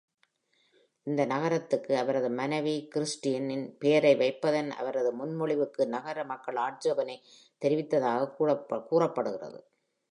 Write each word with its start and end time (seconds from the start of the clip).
இந்த 1.03 1.25
நகரத்திற்கு, 1.25 1.97
அவரது 1.97 2.29
மனைவி 2.29 2.89
Kristine-ன் 2.95 3.77
பெயரை 3.79 4.15
வைப்பதன் 4.15 4.71
அவரது 4.71 5.11
முன்மொழிவுக்கு, 5.15 5.87
நகர 5.87 6.23
மக்கள் 6.23 6.55
ஆட்சேபனை 6.55 7.23
தெரிவித்ததாகக் 7.65 8.83
கூறப்படுகிறது. 8.85 9.59